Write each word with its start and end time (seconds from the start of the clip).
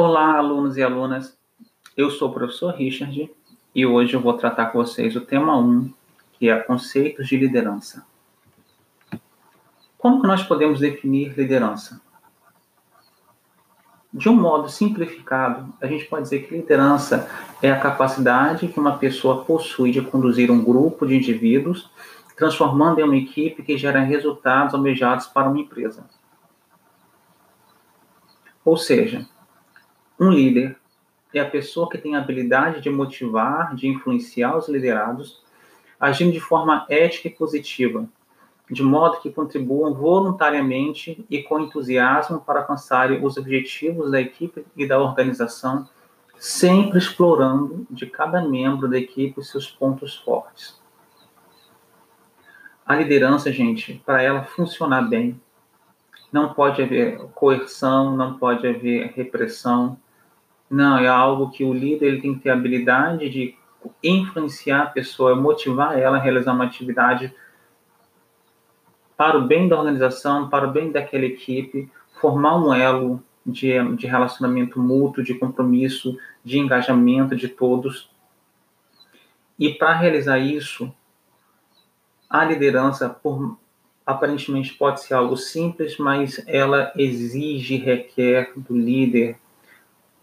Olá, 0.00 0.36
alunos 0.36 0.76
e 0.76 0.82
alunas. 0.84 1.36
Eu 1.96 2.08
sou 2.08 2.30
o 2.30 2.32
professor 2.32 2.72
Richard 2.72 3.28
e 3.74 3.84
hoje 3.84 4.14
eu 4.14 4.20
vou 4.20 4.32
tratar 4.34 4.66
com 4.66 4.78
vocês 4.78 5.16
o 5.16 5.20
tema 5.22 5.58
1, 5.58 5.92
que 6.34 6.48
é 6.48 6.56
conceitos 6.56 7.26
de 7.26 7.36
liderança. 7.36 8.06
Como 9.98 10.20
que 10.20 10.28
nós 10.28 10.44
podemos 10.44 10.78
definir 10.78 11.36
liderança? 11.36 12.00
De 14.14 14.28
um 14.28 14.36
modo 14.36 14.68
simplificado, 14.68 15.74
a 15.80 15.88
gente 15.88 16.04
pode 16.04 16.22
dizer 16.22 16.46
que 16.46 16.54
liderança 16.54 17.28
é 17.60 17.68
a 17.68 17.80
capacidade 17.80 18.68
que 18.68 18.78
uma 18.78 18.98
pessoa 18.98 19.44
possui 19.44 19.90
de 19.90 20.00
conduzir 20.00 20.48
um 20.48 20.62
grupo 20.62 21.08
de 21.08 21.16
indivíduos, 21.16 21.90
transformando 22.36 23.00
em 23.00 23.02
uma 23.02 23.16
equipe 23.16 23.64
que 23.64 23.76
gera 23.76 23.98
resultados 23.98 24.74
almejados 24.74 25.26
para 25.26 25.48
uma 25.48 25.58
empresa. 25.58 26.08
Ou 28.64 28.76
seja, 28.76 29.26
um 30.18 30.30
líder 30.30 30.76
é 31.32 31.40
a 31.40 31.48
pessoa 31.48 31.88
que 31.88 31.98
tem 31.98 32.16
a 32.16 32.20
habilidade 32.20 32.80
de 32.80 32.90
motivar, 32.90 33.74
de 33.74 33.86
influenciar 33.86 34.56
os 34.56 34.68
liderados, 34.68 35.42
agindo 36.00 36.32
de 36.32 36.40
forma 36.40 36.86
ética 36.88 37.28
e 37.28 37.30
positiva, 37.30 38.08
de 38.70 38.82
modo 38.82 39.20
que 39.20 39.30
contribuam 39.30 39.94
voluntariamente 39.94 41.24
e 41.28 41.42
com 41.42 41.60
entusiasmo 41.60 42.40
para 42.40 42.60
alcançarem 42.60 43.24
os 43.24 43.36
objetivos 43.36 44.10
da 44.10 44.20
equipe 44.20 44.64
e 44.76 44.86
da 44.86 44.98
organização, 45.00 45.88
sempre 46.38 46.98
explorando 46.98 47.86
de 47.90 48.06
cada 48.06 48.40
membro 48.40 48.88
da 48.88 48.98
equipe 48.98 49.42
seus 49.42 49.70
pontos 49.70 50.16
fortes. 50.16 50.78
A 52.86 52.96
liderança, 52.96 53.52
gente, 53.52 54.02
para 54.06 54.22
ela 54.22 54.44
funcionar 54.44 55.02
bem, 55.02 55.38
não 56.32 56.52
pode 56.52 56.82
haver 56.82 57.18
coerção, 57.34 58.16
não 58.16 58.38
pode 58.38 58.66
haver 58.66 59.12
repressão. 59.14 59.98
Não, 60.70 60.98
é 60.98 61.08
algo 61.08 61.50
que 61.50 61.64
o 61.64 61.72
líder 61.72 62.06
ele 62.06 62.20
tem 62.20 62.34
que 62.34 62.40
ter 62.40 62.50
a 62.50 62.54
habilidade 62.54 63.28
de 63.30 63.54
influenciar 64.02 64.82
a 64.82 64.86
pessoa, 64.86 65.34
motivar 65.34 65.98
ela 65.98 66.18
a 66.18 66.20
realizar 66.20 66.52
uma 66.52 66.64
atividade 66.64 67.34
para 69.16 69.38
o 69.38 69.46
bem 69.46 69.68
da 69.68 69.78
organização, 69.78 70.48
para 70.48 70.68
o 70.68 70.70
bem 70.70 70.92
daquela 70.92 71.24
equipe, 71.24 71.90
formar 72.20 72.56
um 72.56 72.72
elo 72.72 73.22
de, 73.44 73.72
de 73.96 74.06
relacionamento 74.06 74.78
mútuo, 74.78 75.24
de 75.24 75.34
compromisso, 75.34 76.16
de 76.44 76.58
engajamento 76.58 77.34
de 77.34 77.48
todos. 77.48 78.10
E 79.58 79.74
para 79.74 79.94
realizar 79.94 80.38
isso, 80.38 80.92
a 82.28 82.44
liderança, 82.44 83.08
por 83.08 83.58
aparentemente 84.06 84.72
pode 84.72 85.02
ser 85.02 85.14
algo 85.14 85.36
simples, 85.36 85.98
mas 85.98 86.42
ela 86.46 86.92
exige, 86.96 87.76
requer 87.76 88.52
do 88.56 88.74
líder 88.76 89.36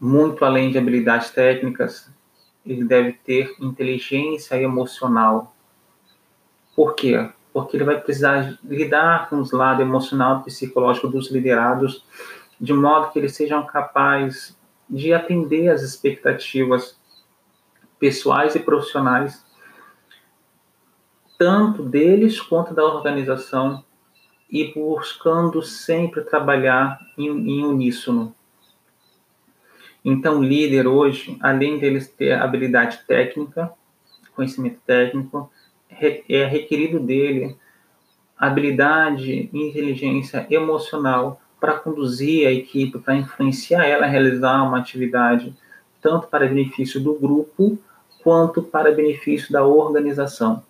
muito 0.00 0.44
além 0.44 0.70
de 0.70 0.78
habilidades 0.78 1.30
técnicas, 1.30 2.10
ele 2.64 2.84
deve 2.84 3.12
ter 3.12 3.54
inteligência 3.60 4.60
emocional. 4.60 5.54
Por 6.74 6.94
quê? 6.94 7.30
Porque 7.52 7.76
ele 7.76 7.84
vai 7.84 8.00
precisar 8.00 8.58
lidar 8.64 9.28
com 9.28 9.40
os 9.40 9.52
lados 9.52 9.82
emocional 9.82 10.40
e 10.40 10.44
psicológico 10.44 11.08
dos 11.08 11.30
liderados, 11.30 12.04
de 12.60 12.72
modo 12.72 13.10
que 13.10 13.18
eles 13.18 13.34
sejam 13.34 13.64
capazes 13.66 14.58
de 14.88 15.12
atender 15.12 15.68
às 15.68 15.82
expectativas 15.82 16.98
pessoais 17.98 18.54
e 18.54 18.60
profissionais 18.60 19.44
tanto 21.38 21.82
deles 21.82 22.40
quanto 22.40 22.72
da 22.72 22.84
organização 22.84 23.84
e 24.50 24.72
buscando 24.72 25.62
sempre 25.62 26.22
trabalhar 26.22 26.98
em, 27.18 27.26
em 27.26 27.64
uníssono. 27.64 28.34
Então, 30.04 30.38
o 30.38 30.42
líder 30.42 30.86
hoje, 30.86 31.36
além 31.40 31.78
deles 31.78 32.08
ter 32.08 32.32
habilidade 32.32 33.00
técnica, 33.06 33.72
conhecimento 34.34 34.80
técnico, 34.84 35.50
é 36.28 36.44
requerido 36.44 37.00
dele 37.00 37.56
habilidade 38.36 39.48
e 39.52 39.68
inteligência 39.68 40.46
emocional 40.50 41.40
para 41.60 41.78
conduzir 41.78 42.46
a 42.46 42.52
equipe, 42.52 42.98
para 42.98 43.14
influenciar 43.14 43.86
ela 43.86 44.04
a 44.04 44.08
realizar 44.08 44.62
uma 44.62 44.78
atividade, 44.78 45.56
tanto 46.02 46.26
para 46.26 46.46
benefício 46.46 47.00
do 47.00 47.14
grupo 47.14 47.78
quanto 48.22 48.62
para 48.62 48.92
benefício 48.92 49.52
da 49.52 49.64
organização. 49.64 50.62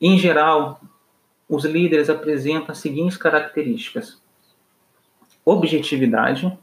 Em 0.00 0.18
geral, 0.18 0.80
os 1.48 1.64
líderes 1.64 2.10
apresentam 2.10 2.72
as 2.72 2.78
seguintes 2.78 3.16
características: 3.16 4.20
objetividade, 5.44 6.58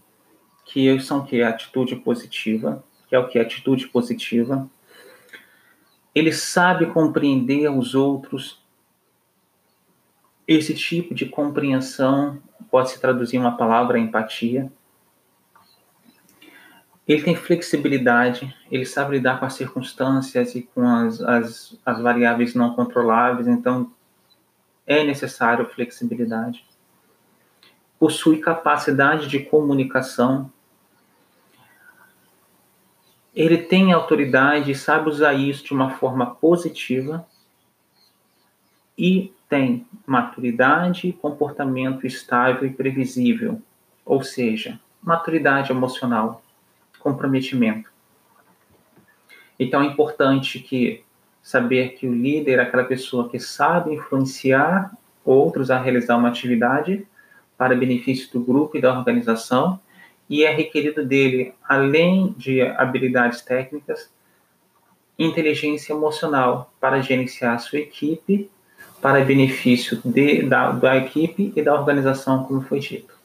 que 0.72 1.00
são 1.00 1.26
que 1.26 1.42
atitude 1.42 1.96
positiva, 1.96 2.84
que 3.08 3.16
é 3.16 3.20
o 3.20 3.28
que 3.28 3.40
atitude 3.40 3.88
positiva. 3.88 4.70
Ele 6.14 6.32
sabe 6.32 6.86
compreender 6.86 7.70
os 7.72 7.96
outros. 7.96 8.62
Esse 10.48 10.76
tipo 10.76 11.16
de 11.16 11.26
compreensão 11.26 12.40
pode 12.70 12.92
se 12.92 13.02
traduzir 13.02 13.38
em 13.38 13.40
uma 13.40 13.58
palavra 13.58 13.98
empatia. 13.98 14.72
Ele 17.08 17.24
tem 17.24 17.36
flexibilidade, 17.36 18.56
ele 18.70 18.86
sabe 18.86 19.16
lidar 19.16 19.40
com 19.40 19.46
as 19.46 19.54
circunstâncias 19.54 20.54
e 20.54 20.62
com 20.62 20.88
as, 20.88 21.20
as, 21.22 21.80
as 21.84 22.00
variáveis 22.00 22.54
não 22.54 22.76
controláveis, 22.76 23.48
então 23.48 23.92
é 24.86 25.04
necessário 25.04 25.66
flexibilidade. 25.66 26.64
Possui 27.98 28.38
capacidade 28.38 29.28
de 29.28 29.40
comunicação. 29.40 30.52
Ele 33.36 33.58
tem 33.58 33.94
autoridade 33.94 34.72
e 34.72 34.76
sabe 34.76 35.10
usar 35.10 35.34
isso 35.34 35.64
de 35.64 35.74
uma 35.74 35.92
forma 35.92 36.26
positiva. 36.36 37.26
E 38.98 39.34
tem 39.48 39.86
maturidade 40.06 41.14
comportamento 41.14 42.06
estável 42.06 42.68
e 42.68 42.74
previsível, 42.74 43.62
ou 44.06 44.22
seja, 44.22 44.80
maturidade 45.02 45.72
emocional 45.72 46.44
comprometimento. 47.00 47.90
Então 49.58 49.82
é 49.82 49.86
importante 49.86 50.60
que 50.60 51.04
saber 51.42 51.96
que 51.96 52.08
o 52.08 52.14
líder 52.14 52.60
é 52.60 52.62
aquela 52.62 52.84
pessoa 52.84 53.30
que 53.30 53.40
sabe 53.40 53.96
influenciar 53.96 54.92
outros 55.26 55.72
a 55.72 55.80
realizar 55.80 56.18
uma 56.18 56.30
atividade 56.30 57.08
para 57.58 57.76
benefício 57.76 58.32
do 58.32 58.42
grupo 58.42 58.78
e 58.78 58.82
da 58.82 58.98
organização 58.98 59.80
e 60.30 60.44
é 60.44 60.52
requerido 60.52 61.04
dele, 61.04 61.54
além 61.68 62.34
de 62.38 62.62
habilidades 62.62 63.42
técnicas, 63.42 64.12
inteligência 65.18 65.92
emocional 65.92 66.72
para 66.80 67.02
gerenciar 67.02 67.56
a 67.56 67.60
sua 67.60 67.80
equipe 67.80 68.50
para 69.02 69.24
benefício 69.24 70.02
de, 70.06 70.44
da, 70.44 70.72
da 70.72 70.98
equipe 70.98 71.52
e 71.56 71.62
da 71.62 71.74
organização, 71.74 72.44
como 72.44 72.62
foi 72.62 72.80
dito. 72.80 73.18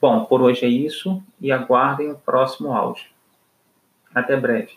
Bom, 0.00 0.24
por 0.26 0.42
hoje 0.42 0.64
é 0.64 0.68
isso 0.68 1.22
e 1.40 1.50
aguardem 1.50 2.10
o 2.10 2.16
próximo 2.16 2.72
áudio. 2.72 3.06
Até 4.14 4.36
breve. 4.36 4.72